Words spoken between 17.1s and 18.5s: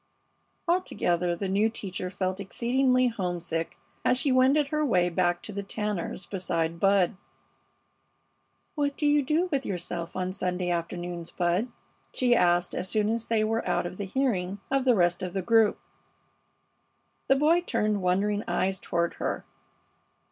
The boy turned wondering